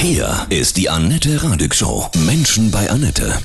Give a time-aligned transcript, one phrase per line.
[0.00, 2.08] Hier ist die Annette Radig Show.
[2.24, 3.36] Menschen bei Annette.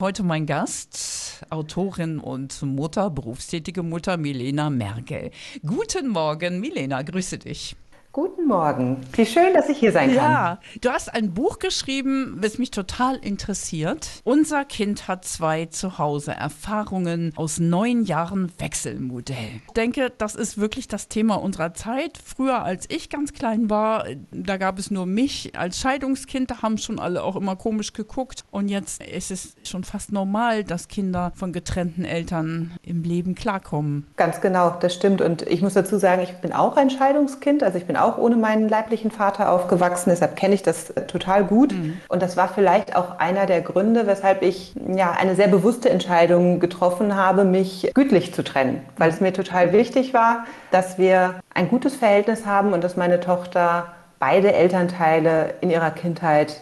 [0.00, 5.32] Heute mein Gast, Autorin und Mutter, berufstätige Mutter Milena Merkel.
[5.66, 7.74] Guten Morgen, Milena, grüße dich.
[8.10, 9.02] Guten Morgen.
[9.12, 10.16] Wie schön, dass ich hier sein kann.
[10.16, 14.08] Ja, du hast ein Buch geschrieben, was mich total interessiert.
[14.24, 19.60] Unser Kind hat zwei zu Hause Erfahrungen aus neun Jahren Wechselmodell.
[19.66, 22.18] Ich denke, das ist wirklich das Thema unserer Zeit.
[22.24, 26.50] Früher, als ich ganz klein war, da gab es nur mich als Scheidungskind.
[26.50, 28.42] Da haben schon alle auch immer komisch geguckt.
[28.50, 34.06] Und jetzt ist es schon fast normal, dass Kinder von getrennten Eltern im Leben klarkommen.
[34.16, 35.20] Ganz genau, das stimmt.
[35.20, 37.62] Und ich muss dazu sagen, ich bin auch ein Scheidungskind.
[37.62, 41.44] Also ich bin auch ohne meinen leiblichen Vater aufgewachsen, deshalb kenne ich das äh, total
[41.44, 41.72] gut.
[41.72, 42.00] Mhm.
[42.08, 46.60] Und das war vielleicht auch einer der Gründe, weshalb ich ja eine sehr bewusste Entscheidung
[46.60, 51.68] getroffen habe, mich gütlich zu trennen, weil es mir total wichtig war, dass wir ein
[51.68, 56.60] gutes Verhältnis haben und dass meine Tochter beide Elternteile in ihrer Kindheit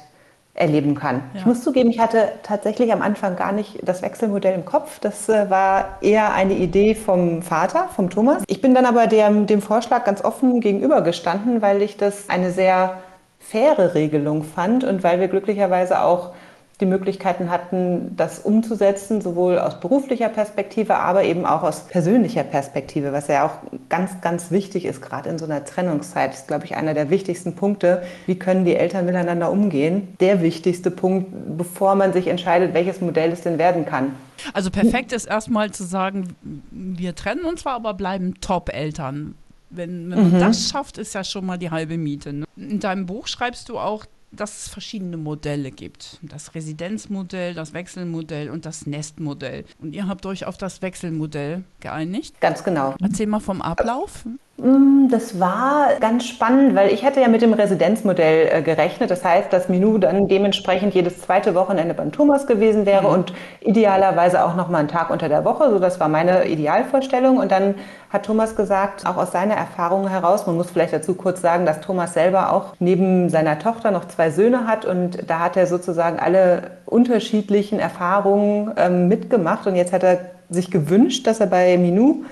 [0.56, 1.16] erleben kann.
[1.34, 1.40] Ja.
[1.40, 4.98] Ich muss zugeben, ich hatte tatsächlich am Anfang gar nicht das Wechselmodell im Kopf.
[5.00, 8.42] Das äh, war eher eine Idee vom Vater, vom Thomas.
[8.48, 12.98] Ich bin dann aber dem, dem Vorschlag ganz offen gegenübergestanden, weil ich das eine sehr
[13.38, 16.32] faire Regelung fand und weil wir glücklicherweise auch
[16.80, 23.12] die Möglichkeiten hatten, das umzusetzen, sowohl aus beruflicher Perspektive, aber eben auch aus persönlicher Perspektive,
[23.12, 23.52] was ja auch
[23.88, 26.32] ganz, ganz wichtig ist, gerade in so einer Trennungszeit.
[26.32, 28.02] Das ist, glaube ich, einer der wichtigsten Punkte.
[28.26, 30.16] Wie können die Eltern miteinander umgehen?
[30.20, 34.14] Der wichtigste Punkt, bevor man sich entscheidet, welches Modell es denn werden kann.
[34.52, 36.36] Also perfekt ist erstmal zu sagen,
[36.70, 39.34] wir trennen uns zwar, aber bleiben Top-Eltern.
[39.70, 40.40] Wenn, wenn man mhm.
[40.40, 42.34] das schafft, ist ja schon mal die halbe Miete.
[42.34, 42.44] Ne?
[42.56, 46.18] In deinem Buch schreibst du auch, dass es verschiedene Modelle gibt.
[46.22, 49.64] Das Residenzmodell, das Wechselmodell und das Nestmodell.
[49.80, 52.40] Und ihr habt euch auf das Wechselmodell geeinigt?
[52.40, 52.94] Ganz genau.
[53.00, 54.26] Erzähl mal vom Ablauf.
[54.58, 59.10] Mm, das war ganz spannend, weil ich hatte ja mit dem Residenzmodell äh, gerechnet.
[59.10, 63.14] Das heißt, dass Minou dann dementsprechend jedes zweite Wochenende beim Thomas gewesen wäre mhm.
[63.14, 65.70] und idealerweise auch noch mal einen Tag unter der Woche.
[65.70, 67.36] So, das war meine Idealvorstellung.
[67.36, 67.74] Und dann
[68.08, 71.82] hat Thomas gesagt, auch aus seiner Erfahrung heraus, man muss vielleicht dazu kurz sagen, dass
[71.82, 76.18] Thomas selber auch neben seiner Tochter noch zwei Söhne hat und da hat er sozusagen
[76.18, 79.66] alle unterschiedlichen Erfahrungen ähm, mitgemacht.
[79.66, 80.18] Und jetzt hat er
[80.48, 82.24] sich gewünscht, dass er bei Minou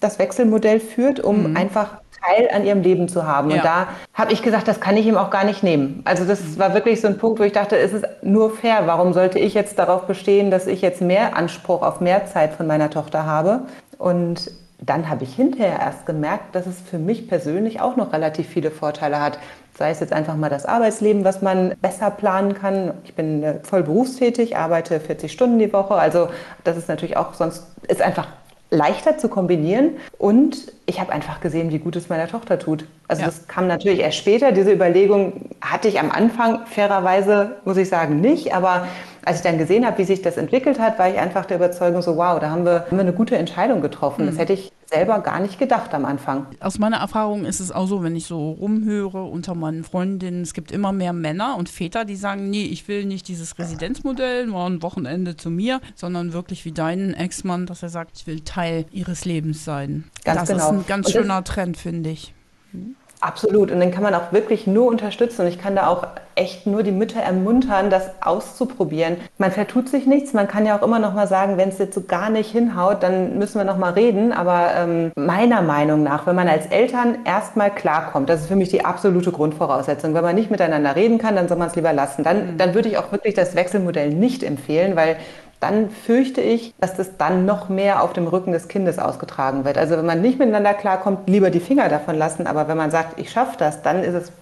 [0.00, 1.56] das Wechselmodell führt, um mhm.
[1.56, 3.50] einfach Teil an ihrem Leben zu haben.
[3.50, 3.56] Ja.
[3.56, 6.02] Und da habe ich gesagt, das kann ich ihm auch gar nicht nehmen.
[6.04, 6.58] Also das mhm.
[6.58, 8.82] war wirklich so ein Punkt, wo ich dachte, es ist nur fair.
[8.86, 12.66] Warum sollte ich jetzt darauf bestehen, dass ich jetzt mehr Anspruch auf mehr Zeit von
[12.66, 13.62] meiner Tochter habe?
[13.98, 18.46] Und dann habe ich hinterher erst gemerkt, dass es für mich persönlich auch noch relativ
[18.46, 19.38] viele Vorteile hat.
[19.78, 22.94] Sei es jetzt einfach mal das Arbeitsleben, was man besser planen kann.
[23.04, 25.94] Ich bin äh, voll berufstätig, arbeite 40 Stunden die Woche.
[25.94, 26.28] Also
[26.64, 28.28] das ist natürlich auch sonst, ist einfach
[28.70, 32.86] leichter zu kombinieren und ich habe einfach gesehen, wie gut es meiner Tochter tut.
[33.08, 33.26] Also ja.
[33.26, 34.52] das kam natürlich erst später.
[34.52, 38.54] Diese Überlegung hatte ich am Anfang fairerweise, muss ich sagen, nicht.
[38.54, 38.88] Aber
[39.26, 42.00] als ich dann gesehen habe, wie sich das entwickelt hat, war ich einfach der Überzeugung
[42.00, 44.22] so, wow, da haben wir, haben wir eine gute Entscheidung getroffen.
[44.22, 44.28] Mhm.
[44.28, 46.46] Das hätte ich selber gar nicht gedacht am Anfang.
[46.60, 50.54] Aus meiner Erfahrung ist es auch so, wenn ich so rumhöre unter meinen Freundinnen, es
[50.54, 54.64] gibt immer mehr Männer und Väter, die sagen, nee, ich will nicht dieses Residenzmodell, nur
[54.64, 58.86] ein Wochenende zu mir, sondern wirklich wie dein Ex-Mann, dass er sagt, ich will Teil
[58.92, 60.04] ihres Lebens sein.
[60.24, 60.66] Ganz das genau.
[60.66, 62.32] ist ein ganz schöner Trend, finde ich.
[62.70, 62.94] Mhm.
[63.20, 63.70] Absolut.
[63.70, 65.42] Und dann kann man auch wirklich nur unterstützen.
[65.42, 69.16] Und ich kann da auch echt nur die Mütter ermuntern, das auszuprobieren.
[69.38, 70.34] Man vertut sich nichts.
[70.34, 73.02] Man kann ja auch immer noch mal sagen, wenn es jetzt so gar nicht hinhaut,
[73.02, 74.32] dann müssen wir noch mal reden.
[74.32, 78.68] Aber ähm, meiner Meinung nach, wenn man als Eltern erstmal klarkommt, das ist für mich
[78.68, 80.12] die absolute Grundvoraussetzung.
[80.12, 82.22] Wenn man nicht miteinander reden kann, dann soll man es lieber lassen.
[82.22, 82.58] Dann, mhm.
[82.58, 85.16] dann würde ich auch wirklich das Wechselmodell nicht empfehlen, weil
[85.60, 89.78] dann fürchte ich, dass das dann noch mehr auf dem Rücken des Kindes ausgetragen wird.
[89.78, 92.46] Also wenn man nicht miteinander klarkommt, lieber die Finger davon lassen.
[92.46, 94.32] Aber wenn man sagt, ich schaffe das, dann ist es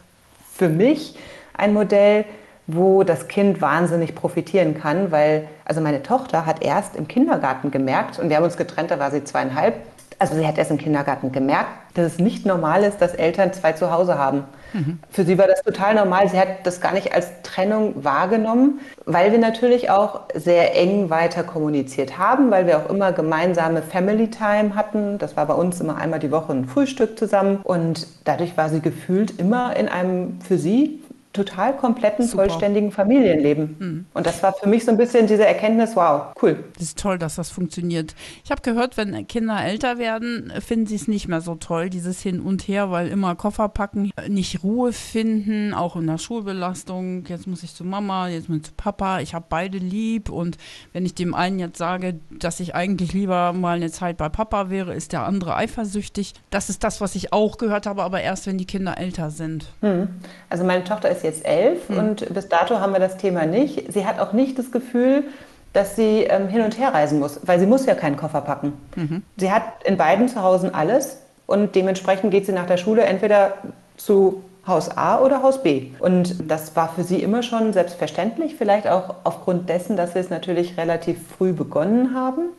[0.53, 1.17] für mich
[1.57, 2.25] ein Modell,
[2.67, 8.19] wo das Kind wahnsinnig profitieren kann, weil also meine Tochter hat erst im Kindergarten gemerkt,
[8.19, 9.75] und wir haben uns getrennt, da war sie zweieinhalb,
[10.19, 13.73] also sie hat erst im Kindergarten gemerkt, dass es nicht normal ist, dass Eltern zwei
[13.73, 14.45] zu Hause haben.
[14.73, 14.99] Mhm.
[15.11, 16.29] Für sie war das total normal.
[16.29, 21.45] Sie hat das gar nicht als Trennung wahrgenommen, weil wir natürlich auch sehr eng weiter
[21.45, 25.19] kommuniziert haben, weil wir auch immer gemeinsame Family Time hatten.
[25.19, 28.81] Das war bei uns immer einmal die Woche ein Frühstück zusammen und dadurch war sie
[28.81, 31.04] gefühlt immer in einem für sie
[31.35, 32.45] total kompletten, Super.
[32.45, 33.77] vollständigen Familienleben.
[33.79, 34.07] Mhm.
[34.15, 36.65] Und das war für mich so ein bisschen diese Erkenntnis, wow, cool.
[36.75, 38.15] Das ist toll, dass das funktioniert.
[38.45, 42.21] Ich habe gehört, wenn Kinder älter werden, finden sie es nicht mehr so toll, dieses
[42.21, 47.25] Hin und Her, weil immer Koffer packen, nicht Ruhe finden, auch in der Schulbelastung.
[47.27, 49.19] Jetzt muss ich zu Mama, jetzt muss ich zu Papa.
[49.19, 50.31] Ich habe beide lieb.
[50.31, 50.57] Und
[50.93, 54.71] wenn ich dem einen jetzt sage, dass ich eigentlich lieber mal eine Zeit bei Papa
[54.71, 56.35] wäre, ist der andere eifersüchtig.
[56.51, 59.67] Das ist das, was ich auch gehört habe, aber erst, wenn die Kinder älter sind.
[59.81, 60.09] Mhm.
[60.49, 61.99] Also meine Tochter ist jetzt elf mhm.
[61.99, 63.93] und bis dato haben wir das Thema nicht.
[63.93, 65.25] Sie hat auch nicht das Gefühl,
[65.73, 68.73] dass sie ähm, hin und her reisen muss, weil sie muss ja keinen Koffer packen.
[68.95, 69.23] Mhm.
[69.37, 73.55] Sie hat in beiden Zuhause alles und dementsprechend geht sie nach der Schule entweder
[73.97, 75.89] zu Haus A oder Haus B.
[75.99, 80.31] Und das war für sie immer schon selbstverständlich, vielleicht auch aufgrund dessen, dass wir es
[80.31, 82.51] natürlich relativ früh begonnen haben.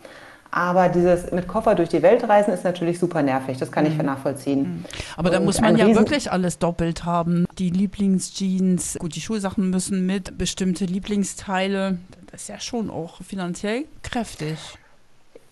[0.55, 3.57] Aber dieses mit Koffer durch die Welt reisen ist natürlich super nervig.
[3.57, 4.05] Das kann ich mhm.
[4.05, 4.61] nachvollziehen.
[4.61, 4.85] Mhm.
[5.17, 7.45] Aber da muss man ja wirklich alles doppelt haben.
[7.59, 11.97] Die Lieblingsjeans, gut, die Schulsachen müssen mit, bestimmte Lieblingsteile.
[12.31, 14.57] Das ist ja schon auch finanziell kräftig.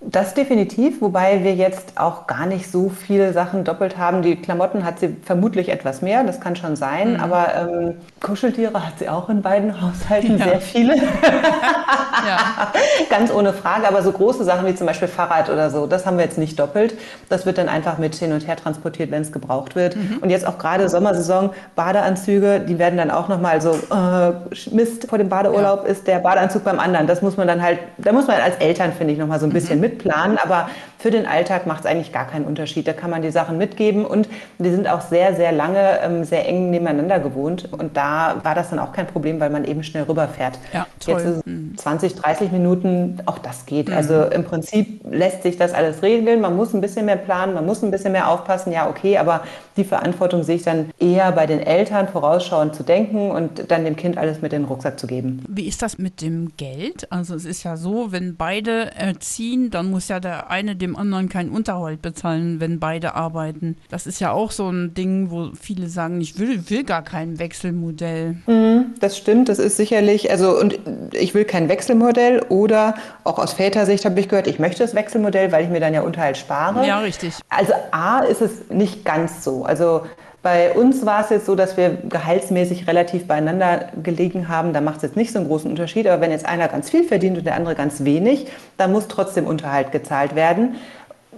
[0.06, 4.22] Das definitiv, wobei wir jetzt auch gar nicht so viele Sachen doppelt haben.
[4.22, 7.20] Die Klamotten hat sie vermutlich etwas mehr, das kann schon sein, mhm.
[7.20, 10.46] aber ähm, Kuscheltiere hat sie auch in beiden Haushalten ja.
[10.46, 10.96] sehr viele.
[10.98, 12.72] ja.
[13.10, 16.18] Ganz ohne Frage, aber so große Sachen wie zum Beispiel Fahrrad oder so, das haben
[16.18, 16.96] wir jetzt nicht doppelt.
[17.30, 19.96] Das wird dann einfach mit hin und her transportiert, wenn es gebraucht wird.
[19.96, 20.18] Mhm.
[20.22, 24.34] Und jetzt auch gerade Sommersaison, Badeanzüge, die werden dann auch nochmal so, äh,
[24.72, 25.92] Mist, vor dem Badeurlaub ja.
[25.92, 27.08] ist der Badeanzug beim anderen.
[27.08, 29.54] Das muss man dann halt, da muss man als Eltern, finde ich, nochmal so ein
[29.54, 29.82] bisschen mhm.
[29.82, 30.70] mit mitplanen, aber
[31.04, 32.88] für den Alltag macht es eigentlich gar keinen Unterschied.
[32.88, 36.48] Da kann man die Sachen mitgeben und die sind auch sehr, sehr lange ähm, sehr
[36.48, 40.04] eng nebeneinander gewohnt und da war das dann auch kein Problem, weil man eben schnell
[40.04, 40.58] rüberfährt.
[40.72, 41.16] Ja, toll.
[41.16, 41.74] Jetzt ist mhm.
[41.76, 43.90] 20, 30 Minuten, auch das geht.
[43.90, 43.96] Mhm.
[43.96, 46.40] Also im Prinzip lässt sich das alles regeln.
[46.40, 49.42] Man muss ein bisschen mehr planen, man muss ein bisschen mehr aufpassen, ja okay, aber
[49.76, 53.98] die Verantwortung sehe ich dann eher bei den Eltern, vorausschauend zu denken und dann dem
[53.98, 55.44] Kind alles mit in den Rucksack zu geben.
[55.50, 57.12] Wie ist das mit dem Geld?
[57.12, 61.30] Also es ist ja so, wenn beide erziehen, dann muss ja der eine dem anderen
[61.30, 63.78] keinen Unterhalt bezahlen, wenn beide arbeiten.
[63.90, 67.40] Das ist ja auch so ein Ding, wo viele sagen, ich will, will gar kein
[67.40, 68.38] Wechselmodell.
[68.48, 70.80] Mhm, das stimmt, das ist sicherlich, also und
[71.12, 75.52] ich will kein Wechselmodell oder auch aus Vätersicht habe ich gehört, ich möchte das Wechselmodell,
[75.52, 76.86] weil ich mir dann ja Unterhalt spare.
[76.86, 77.36] Ja, richtig.
[77.50, 79.64] Also A ist es nicht ganz so.
[79.64, 80.02] Also
[80.44, 84.74] bei uns war es jetzt so, dass wir gehaltsmäßig relativ beieinander gelegen haben.
[84.74, 86.06] Da macht es jetzt nicht so einen großen Unterschied.
[86.06, 89.48] Aber wenn jetzt einer ganz viel verdient und der andere ganz wenig, dann muss trotzdem
[89.48, 90.76] Unterhalt gezahlt werden.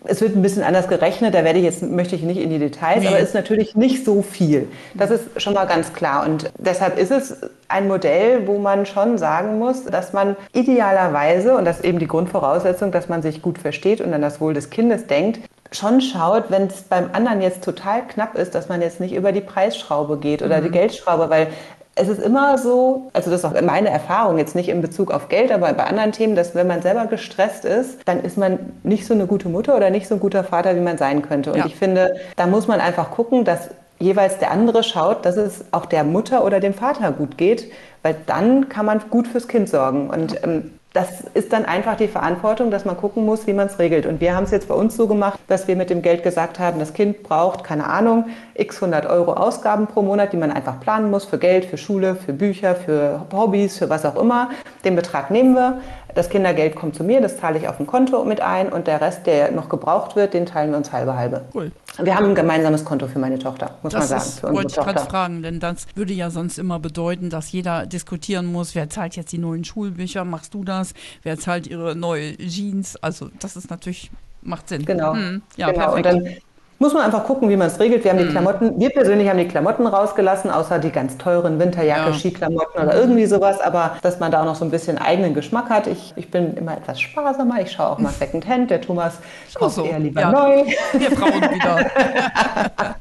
[0.08, 2.60] Es wird ein bisschen anders gerechnet, da werde ich jetzt, möchte ich nicht in die
[2.60, 3.08] Details, nee.
[3.08, 4.68] aber es ist natürlich nicht so viel.
[4.94, 6.26] Das ist schon mal ganz klar.
[6.26, 7.38] Und deshalb ist es
[7.70, 12.08] ein Modell, wo man schon sagen muss, dass man idealerweise, und das ist eben die
[12.08, 15.40] Grundvoraussetzung, dass man sich gut versteht und an das Wohl des Kindes denkt,
[15.76, 19.32] schon schaut, wenn es beim anderen jetzt total knapp ist, dass man jetzt nicht über
[19.32, 20.66] die Preisschraube geht oder mhm.
[20.66, 21.48] die Geldschraube, weil
[21.96, 25.30] es ist immer so, also das ist auch meine Erfahrung, jetzt nicht in Bezug auf
[25.30, 29.06] Geld, aber bei anderen Themen, dass wenn man selber gestresst ist, dann ist man nicht
[29.06, 31.54] so eine gute Mutter oder nicht so ein guter Vater, wie man sein könnte.
[31.54, 31.66] Und ja.
[31.66, 35.86] ich finde, da muss man einfach gucken, dass jeweils der andere schaut, dass es auch
[35.86, 37.72] der Mutter oder dem Vater gut geht,
[38.04, 40.10] weil dann kann man gut fürs Kind sorgen.
[40.10, 43.80] Und ähm, das ist dann einfach die Verantwortung, dass man gucken muss, wie man es
[43.80, 44.06] regelt.
[44.06, 46.58] Und wir haben es jetzt bei uns so gemacht, dass wir mit dem Geld gesagt
[46.58, 50.80] haben, das Kind braucht, keine Ahnung, x 100 Euro Ausgaben pro Monat, die man einfach
[50.80, 54.52] planen muss für Geld, für Schule, für Bücher, für Hobbys, für was auch immer.
[54.86, 55.82] Den Betrag nehmen wir.
[56.16, 59.02] Das Kindergeld kommt zu mir, das zahle ich auf ein Konto mit ein und der
[59.02, 61.44] Rest, der noch gebraucht wird, den teilen wir uns halbe halbe.
[61.54, 61.74] Cool.
[62.02, 64.32] Wir haben ein gemeinsames Konto für meine Tochter, muss das man sagen.
[64.42, 68.46] Das wollte ich gerade fragen, denn das würde ja sonst immer bedeuten, dass jeder diskutieren
[68.46, 72.96] muss, wer zahlt jetzt die neuen Schulbücher, machst du das, wer zahlt ihre neue Jeans.
[73.04, 74.10] Also das ist natürlich,
[74.42, 74.86] macht Sinn.
[74.86, 75.16] Genau.
[75.16, 75.92] Hm, ja, genau.
[75.92, 76.08] perfekt.
[76.08, 76.36] Und dann
[76.78, 78.04] muss man einfach gucken, wie man es regelt.
[78.04, 78.32] Wir haben die mhm.
[78.32, 82.14] Klamotten, wir persönlich haben die Klamotten rausgelassen, außer die ganz teuren Winterjacke, ja.
[82.14, 85.70] Skiklamotten oder irgendwie sowas, aber dass man da auch noch so ein bisschen eigenen Geschmack
[85.70, 85.88] hat.
[85.88, 88.72] Ich, ich bin immer etwas sparsamer, ich schaue auch mal Secondhand.
[88.72, 89.20] Der Thomas
[89.54, 89.86] kauft so.
[89.86, 90.32] eher lieber ja.
[90.32, 90.66] neu.
[90.94, 91.86] Wir Frauen wieder.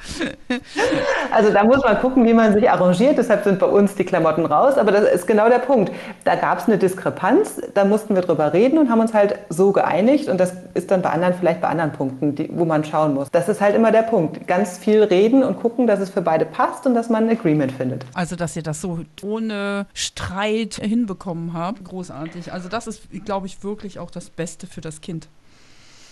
[1.32, 3.16] also da muss man gucken, wie man sich arrangiert.
[3.16, 4.76] Deshalb sind bei uns die Klamotten raus.
[4.76, 5.90] Aber das ist genau der Punkt.
[6.24, 9.72] Da gab es eine Diskrepanz, da mussten wir drüber reden und haben uns halt so
[9.72, 10.28] geeinigt.
[10.28, 13.30] Und das ist dann bei anderen vielleicht bei anderen Punkten, die, wo man schauen muss.
[13.38, 14.48] Das ist halt immer der Punkt.
[14.48, 17.70] Ganz viel reden und gucken, dass es für beide passt und dass man ein Agreement
[17.70, 18.04] findet.
[18.12, 22.52] Also, dass ihr das so ohne Streit hinbekommen habt, großartig.
[22.52, 25.28] Also, das ist, glaube ich, wirklich auch das Beste für das Kind.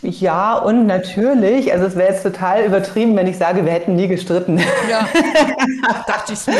[0.03, 4.07] Ja, und natürlich, also es wäre jetzt total übertrieben, wenn ich sage, wir hätten nie
[4.07, 4.59] gestritten.
[4.89, 5.09] Ja,
[6.07, 6.55] dachte ich mir.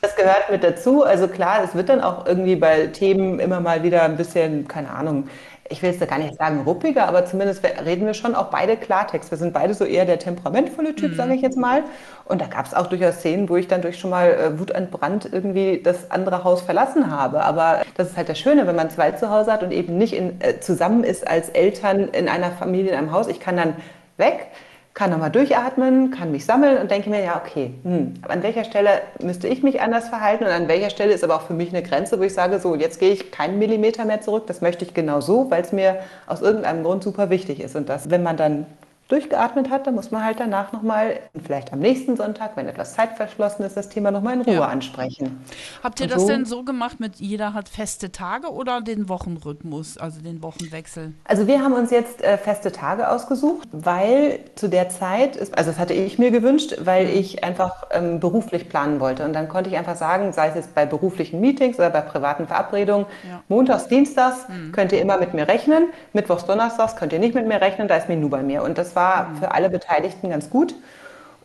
[0.00, 1.04] Das gehört mit dazu.
[1.04, 4.88] Also klar, es wird dann auch irgendwie bei Themen immer mal wieder ein bisschen, keine
[4.90, 5.28] Ahnung,
[5.68, 9.30] ich will jetzt gar nicht sagen ruppiger, aber zumindest reden wir schon auch beide Klartext.
[9.30, 11.16] Wir sind beide so eher der temperamentvolle Typ, mhm.
[11.16, 11.84] sage ich jetzt mal.
[12.24, 15.28] Und da gab es auch durchaus Szenen, wo ich dann durch schon mal äh, wutentbrannt
[15.30, 17.42] irgendwie das andere Haus verlassen habe.
[17.42, 20.12] Aber das ist halt das Schöne, wenn man zwei zu Hause hat und eben nicht
[20.12, 23.28] in, äh, zusammen ist als Eltern in einer Familie, in einem Haus.
[23.28, 23.74] Ich kann dann
[24.16, 24.48] weg
[24.96, 29.02] kann nochmal durchatmen, kann mich sammeln und denke mir, ja, okay, hm, an welcher Stelle
[29.20, 31.82] müsste ich mich anders verhalten und an welcher Stelle ist aber auch für mich eine
[31.82, 34.94] Grenze, wo ich sage, so, jetzt gehe ich keinen Millimeter mehr zurück, das möchte ich
[34.94, 37.76] genau so, weil es mir aus irgendeinem Grund super wichtig ist.
[37.76, 38.64] Und das, wenn man dann
[39.08, 43.12] durchgeatmet hat, dann muss man halt danach nochmal, vielleicht am nächsten Sonntag, wenn etwas Zeit
[43.16, 44.66] verschlossen ist, das Thema nochmal in Ruhe ja.
[44.66, 45.44] ansprechen.
[45.82, 49.08] Habt ihr Und das so, denn so gemacht mit jeder hat feste Tage oder den
[49.08, 51.12] Wochenrhythmus, also den Wochenwechsel?
[51.24, 55.70] Also wir haben uns jetzt äh, feste Tage ausgesucht, weil zu der Zeit, ist, also
[55.70, 59.24] das hatte ich mir gewünscht, weil ich einfach ähm, beruflich planen wollte.
[59.24, 62.48] Und dann konnte ich einfach sagen, sei es jetzt bei beruflichen Meetings oder bei privaten
[62.48, 63.40] Verabredungen, ja.
[63.48, 64.72] montags, dienstags mhm.
[64.72, 67.96] könnt ihr immer mit mir rechnen, mittwochs, donnerstags könnt ihr nicht mit mir rechnen, da
[67.96, 68.64] ist Menü bei mir.
[68.64, 70.74] Und das war für alle Beteiligten ganz gut.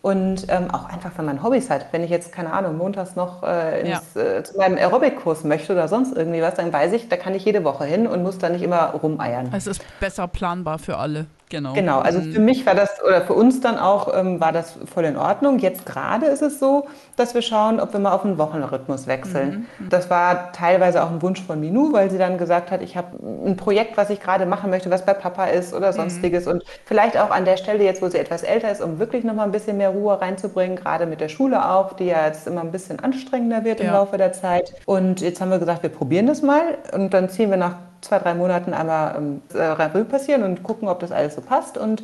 [0.01, 1.85] Und ähm, auch einfach, wenn man Hobbys hat.
[1.91, 4.21] Wenn ich jetzt, keine Ahnung, montags noch äh, ins, ja.
[4.21, 7.45] äh, zu meinem Aerobic-Kurs möchte oder sonst irgendwie was, dann weiß ich, da kann ich
[7.45, 9.51] jede Woche hin und muss da nicht immer rumeiern.
[9.55, 11.27] Es ist besser planbar für alle.
[11.49, 11.73] Genau.
[11.73, 12.33] Genau, also mhm.
[12.33, 15.59] für mich war das, oder für uns dann auch, ähm, war das voll in Ordnung.
[15.59, 16.87] Jetzt gerade ist es so,
[17.21, 19.67] dass wir schauen, ob wir mal auf einen Wochenrhythmus wechseln.
[19.79, 19.85] Mhm.
[19.85, 19.89] mhm.
[19.89, 23.17] Das war teilweise auch ein Wunsch von Minou, weil sie dann gesagt hat, ich habe
[23.45, 25.95] ein Projekt, was ich gerade machen möchte, was bei Papa ist oder mhm.
[25.95, 26.45] sonstiges.
[26.45, 26.51] Mhm.
[26.51, 29.45] Und vielleicht auch an der Stelle jetzt, wo sie etwas älter ist, um wirklich nochmal
[29.45, 32.71] ein bisschen mehr Ruhe reinzubringen, gerade mit der Schule auch, die ja jetzt immer ein
[32.71, 33.87] bisschen anstrengender wird ja.
[33.87, 34.73] im Laufe der Zeit.
[34.85, 38.19] Und jetzt haben wir gesagt, wir probieren das mal und dann ziehen wir nach zwei,
[38.19, 42.03] drei Monaten einmal äh, Revue passieren und gucken, ob das alles so passt und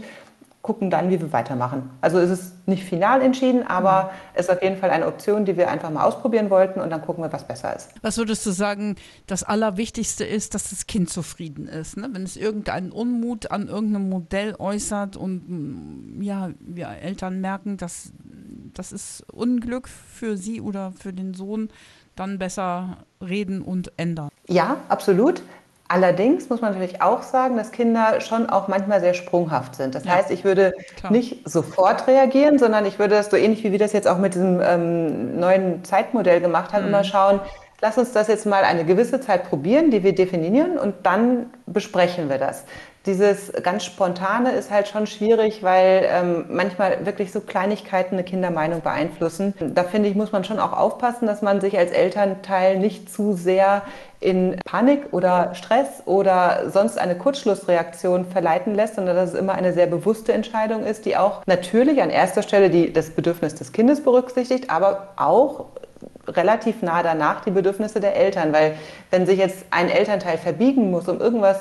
[0.67, 1.89] gucken dann, wie wir weitermachen.
[2.01, 4.09] Also ist es nicht final entschieden, aber mhm.
[4.33, 7.01] es ist auf jeden Fall eine Option, die wir einfach mal ausprobieren wollten und dann
[7.01, 7.91] gucken wir, was besser ist.
[8.01, 8.97] Was würdest du sagen,
[9.27, 11.95] das Allerwichtigste ist, dass das Kind zufrieden ist?
[11.95, 12.09] Ne?
[12.11, 18.11] Wenn es irgendeinen Unmut an irgendeinem Modell äußert und mm, ja, wir Eltern merken, dass
[18.73, 21.69] das ist Unglück für sie oder für den Sohn,
[22.17, 24.29] dann besser reden und ändern.
[24.49, 25.41] Ja, absolut.
[25.89, 29.95] Allerdings muss man natürlich auch sagen, dass Kinder schon auch manchmal sehr sprunghaft sind.
[29.95, 31.11] Das ja, heißt, ich würde klar.
[31.11, 34.33] nicht sofort reagieren, sondern ich würde das so ähnlich wie wir das jetzt auch mit
[34.33, 36.89] diesem ähm, neuen Zeitmodell gemacht haben, mhm.
[36.89, 37.39] immer schauen,
[37.81, 42.29] lass uns das jetzt mal eine gewisse Zeit probieren, die wir definieren und dann besprechen
[42.29, 42.65] wir das
[43.07, 48.81] dieses ganz Spontane ist halt schon schwierig, weil ähm, manchmal wirklich so Kleinigkeiten eine Kindermeinung
[48.81, 49.53] beeinflussen.
[49.59, 53.33] Da finde ich, muss man schon auch aufpassen, dass man sich als Elternteil nicht zu
[53.33, 53.81] sehr
[54.19, 59.73] in Panik oder Stress oder sonst eine Kurzschlussreaktion verleiten lässt, sondern dass es immer eine
[59.73, 64.03] sehr bewusste Entscheidung ist, die auch natürlich an erster Stelle die, das Bedürfnis des Kindes
[64.03, 65.67] berücksichtigt, aber auch
[66.27, 68.75] relativ nah danach die Bedürfnisse der Eltern, weil
[69.11, 71.59] wenn sich jetzt ein Elternteil verbiegen muss, um irgendwas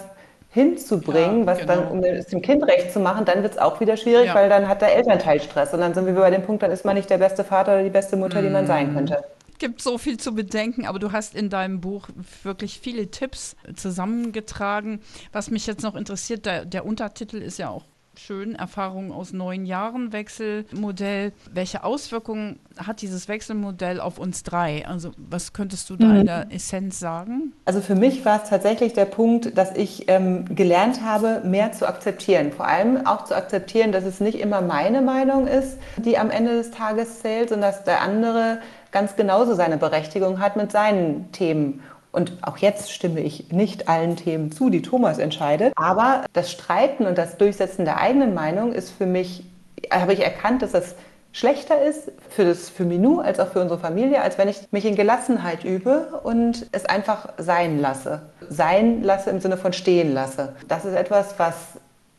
[0.50, 1.75] hinzubringen, ja, was genau.
[1.75, 4.35] dann, um es dem Kind recht zu machen, dann wird es auch wieder schwierig, ja.
[4.35, 5.75] weil dann hat der Elternteil Stress.
[5.75, 7.82] Und dann sind wir bei dem Punkt, dann ist man nicht der beste Vater oder
[7.82, 8.44] die beste Mutter, mm.
[8.44, 9.23] die man sein könnte
[9.58, 12.08] gibt so viel zu bedenken, aber du hast in deinem Buch
[12.42, 15.00] wirklich viele Tipps zusammengetragen.
[15.32, 17.85] Was mich jetzt noch interessiert, der, der Untertitel ist ja auch
[18.18, 21.32] schön, Erfahrungen aus neun Jahren Wechselmodell.
[21.52, 24.87] Welche Auswirkungen hat dieses Wechselmodell auf uns drei?
[24.87, 26.16] Also was könntest du da mhm.
[26.16, 27.52] in der Essenz sagen?
[27.64, 31.87] Also für mich war es tatsächlich der Punkt, dass ich ähm, gelernt habe, mehr zu
[31.87, 32.52] akzeptieren.
[32.52, 36.56] Vor allem auch zu akzeptieren, dass es nicht immer meine Meinung ist, die am Ende
[36.56, 38.61] des Tages zählt, sondern dass der andere
[38.92, 41.82] ganz genauso seine Berechtigung hat mit seinen Themen.
[42.16, 45.75] Und auch jetzt stimme ich nicht allen Themen zu, die Thomas entscheidet.
[45.76, 49.44] Aber das Streiten und das Durchsetzen der eigenen Meinung ist für mich,
[49.92, 50.94] habe ich erkannt, dass das
[51.32, 54.87] schlechter ist für, das, für Minou als auch für unsere Familie, als wenn ich mich
[54.87, 58.23] in Gelassenheit übe und es einfach sein lasse.
[58.49, 60.54] Sein lasse im Sinne von stehen lasse.
[60.68, 61.54] Das ist etwas, was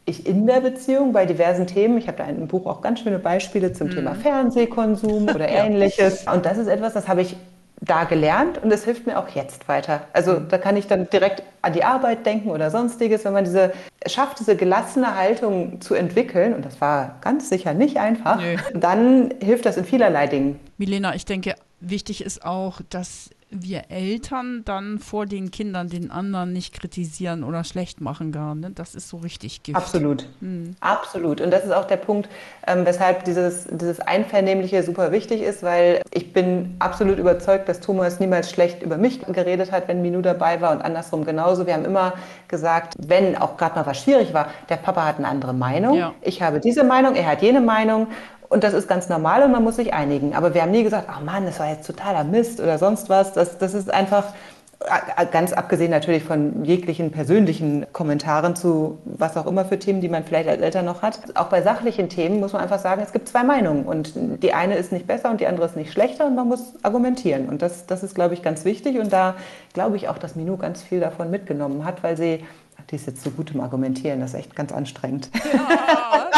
[0.06, 3.00] ich in der Beziehung bei diversen Themen, ich habe da in einem Buch auch ganz
[3.00, 3.96] schöne Beispiele zum mhm.
[3.96, 6.26] Thema Fernsehkonsum oder ähnliches.
[6.32, 7.36] Und das ist etwas, das habe ich
[7.82, 10.08] da gelernt und es hilft mir auch jetzt weiter.
[10.14, 10.50] Also mhm.
[10.50, 13.72] da kann ich dann direkt an die Arbeit denken oder sonstiges, wenn man diese
[14.06, 18.56] schafft, diese gelassene Haltung zu entwickeln, und das war ganz sicher nicht einfach, Nö.
[18.74, 20.60] dann hilft das in vielerlei Dingen.
[20.78, 26.52] Milena, ich denke, wichtig ist auch, dass wir Eltern dann vor den Kindern den anderen
[26.52, 28.56] nicht kritisieren oder schlecht machen gar.
[28.56, 28.72] Ne?
[28.72, 29.78] Das ist so richtig Gift.
[29.78, 30.28] Absolut.
[30.42, 30.76] Mhm.
[30.82, 31.40] Absolut.
[31.40, 32.28] Und das ist auch der Punkt,
[32.66, 38.20] ähm, weshalb dieses, dieses Einvernehmliche super wichtig ist, weil ich bin absolut überzeugt, dass Thomas
[38.20, 41.66] niemals schlecht über mich geredet hat, wenn Minu dabei war und andersrum genauso.
[41.66, 42.14] Wir haben immer
[42.50, 46.14] gesagt, wenn auch gerade mal was schwierig war, der Papa hat eine andere Meinung, ja.
[46.22, 48.08] ich habe diese Meinung, er hat jene Meinung
[48.50, 50.36] und das ist ganz normal und man muss sich einigen.
[50.36, 53.34] Aber wir haben nie gesagt, ach Mann, das war jetzt totaler Mist oder sonst was.
[53.34, 54.34] Das, das ist einfach,
[54.80, 60.10] äh, ganz abgesehen natürlich von jeglichen persönlichen Kommentaren zu was auch immer für Themen, die
[60.10, 61.20] man vielleicht als Eltern noch hat.
[61.36, 64.76] Auch bei sachlichen Themen muss man einfach sagen, es gibt zwei Meinungen und die eine
[64.76, 67.50] ist nicht besser und die andere ist nicht schlechter und man muss argumentieren.
[67.50, 69.36] Und das, das ist, glaube ich, ganz wichtig und da
[69.74, 72.44] glaube ich auch, dass Minou ganz viel davon mitgenommen hat, weil sie
[72.92, 75.30] die ist jetzt so gut im Argumentieren, das ist echt ganz anstrengend.
[75.34, 76.30] Ja,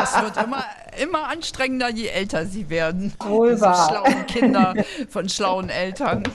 [0.00, 0.64] das wird immer,
[1.02, 3.12] immer anstrengender, je älter sie werden.
[3.26, 3.88] Wohl wahr.
[3.88, 4.74] schlauen Kinder
[5.08, 6.24] von schlauen Eltern.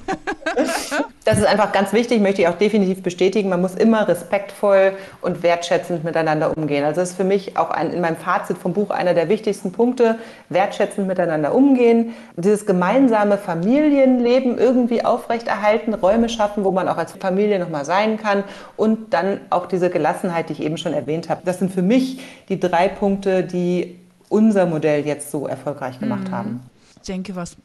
[1.26, 3.50] Das ist einfach ganz wichtig, möchte ich auch definitiv bestätigen.
[3.50, 6.84] Man muss immer respektvoll und wertschätzend miteinander umgehen.
[6.84, 9.72] Also das ist für mich auch ein, in meinem Fazit vom Buch einer der wichtigsten
[9.72, 10.18] Punkte,
[10.50, 17.60] wertschätzend miteinander umgehen, dieses gemeinsame Familienleben irgendwie aufrechterhalten, Räume schaffen, wo man auch als Familie
[17.60, 18.44] nochmal sein kann
[18.76, 21.42] und dann auch diese Gelassenheit, die ich eben schon erwähnt habe.
[21.46, 23.99] Das sind für mich die drei Punkte, die
[24.30, 26.32] unser Modell jetzt so erfolgreich gemacht mhm.
[26.32, 26.60] haben.
[26.98, 27.58] Ich denke, was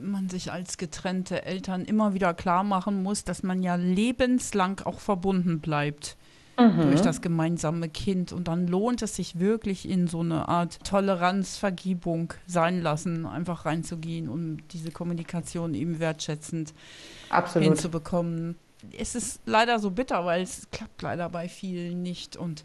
[0.00, 5.00] man sich als getrennte Eltern immer wieder klar machen muss, dass man ja lebenslang auch
[5.00, 6.16] verbunden bleibt
[6.58, 6.90] mhm.
[6.90, 8.32] durch das gemeinsame Kind.
[8.32, 13.66] Und dann lohnt es sich wirklich in so eine Art Toleranz, Vergebung sein lassen, einfach
[13.66, 16.74] reinzugehen, um diese Kommunikation eben wertschätzend
[17.30, 17.68] Absolut.
[17.68, 18.56] hinzubekommen.
[18.96, 22.36] Es ist leider so bitter, weil es klappt leider bei vielen nicht.
[22.36, 22.64] Und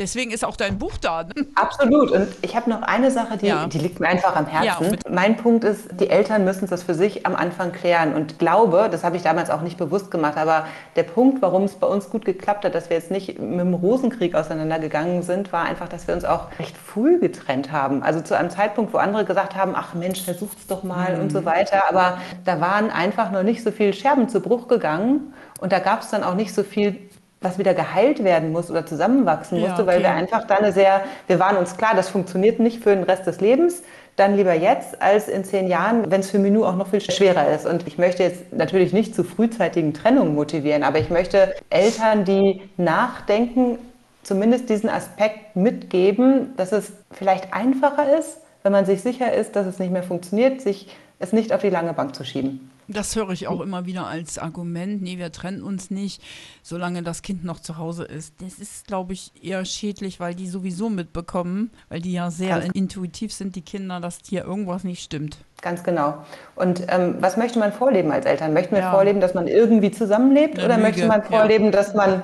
[0.00, 1.24] Deswegen ist auch dein Buch da.
[1.24, 1.46] Ne?
[1.56, 2.10] Absolut.
[2.10, 3.66] Und ich habe noch eine Sache, die, ja.
[3.66, 4.94] die liegt mir einfach am Herzen.
[4.94, 8.14] Ja, mein Punkt ist, die Eltern müssen das für sich am Anfang klären.
[8.14, 10.64] Und glaube, das habe ich damals auch nicht bewusst gemacht, aber
[10.96, 13.74] der Punkt, warum es bei uns gut geklappt hat, dass wir jetzt nicht mit dem
[13.74, 18.02] Rosenkrieg auseinandergegangen sind, war einfach, dass wir uns auch recht früh getrennt haben.
[18.02, 21.24] Also zu einem Zeitpunkt, wo andere gesagt haben, ach Mensch, versucht's doch mal mhm.
[21.24, 21.82] und so weiter.
[21.90, 22.16] Aber
[22.46, 25.34] da waren einfach noch nicht so viele Scherben zu Bruch gegangen.
[25.60, 27.09] Und da gab es dann auch nicht so viel
[27.40, 29.92] was wieder geheilt werden muss oder zusammenwachsen ja, musste, okay.
[29.92, 33.04] weil wir einfach da eine sehr, wir waren uns klar, das funktioniert nicht für den
[33.04, 33.82] Rest des Lebens,
[34.16, 37.54] dann lieber jetzt als in zehn Jahren, wenn es für Minu auch noch viel schwerer
[37.54, 37.66] ist.
[37.66, 42.60] Und ich möchte jetzt natürlich nicht zu frühzeitigen Trennungen motivieren, aber ich möchte Eltern, die
[42.76, 43.78] nachdenken,
[44.22, 49.66] zumindest diesen Aspekt mitgeben, dass es vielleicht einfacher ist, wenn man sich sicher ist, dass
[49.66, 52.69] es nicht mehr funktioniert, sich es nicht auf die lange Bank zu schieben.
[52.92, 55.00] Das höre ich auch immer wieder als Argument.
[55.00, 56.20] Nee, wir trennen uns nicht,
[56.62, 58.34] solange das Kind noch zu Hause ist.
[58.42, 62.74] Das ist, glaube ich, eher schädlich, weil die sowieso mitbekommen, weil die ja sehr Ganz
[62.74, 65.38] intuitiv sind, die Kinder, dass hier irgendwas nicht stimmt.
[65.62, 66.24] Ganz genau.
[66.56, 68.52] Und ähm, was möchte man vorleben als Eltern?
[68.52, 68.90] Möchten wir ja.
[68.90, 70.88] vorleben, dass man irgendwie zusammenlebt Eine oder Lüge.
[70.88, 71.70] möchte man vorleben, ja.
[71.70, 72.22] dass man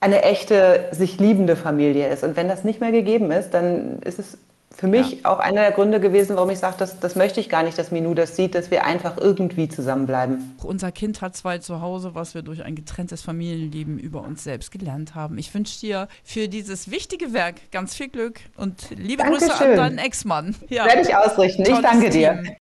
[0.00, 2.24] eine echte, sich liebende Familie ist?
[2.24, 4.38] Und wenn das nicht mehr gegeben ist, dann ist es
[4.76, 5.30] für mich ja.
[5.30, 7.90] auch einer der Gründe gewesen, warum ich sage, das, das möchte ich gar nicht, dass
[7.90, 10.54] Minu das sieht, dass wir einfach irgendwie zusammenbleiben.
[10.62, 14.70] Unser Kind hat zwei zu Hause, was wir durch ein getrenntes Familienleben über uns selbst
[14.70, 15.38] gelernt haben.
[15.38, 19.48] Ich wünsche dir für dieses wichtige Werk ganz viel Glück und liebe Dankeschön.
[19.48, 20.54] Grüße an deinen Ex-Mann.
[20.68, 20.84] Ja.
[20.84, 21.62] Werde ich ausrichten.
[21.62, 22.42] Ich danke dir.
[22.42, 22.56] Team.